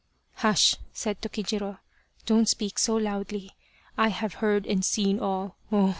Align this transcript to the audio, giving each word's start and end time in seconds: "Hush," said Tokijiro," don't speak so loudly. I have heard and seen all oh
"Hush," 0.43 0.77
said 0.93 1.21
Tokijiro," 1.21 1.77
don't 2.25 2.49
speak 2.49 2.79
so 2.79 2.95
loudly. 2.95 3.51
I 3.99 4.07
have 4.07 4.33
heard 4.41 4.65
and 4.65 4.83
seen 4.83 5.19
all 5.19 5.57
oh 5.71 5.89